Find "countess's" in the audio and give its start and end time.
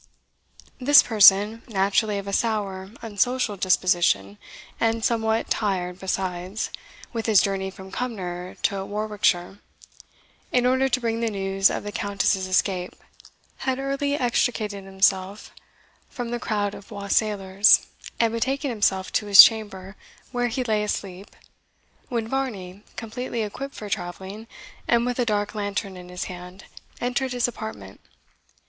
11.91-12.47